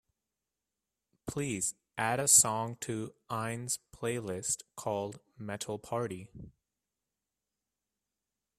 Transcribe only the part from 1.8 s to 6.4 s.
add a song to ines's playlist called Metal Party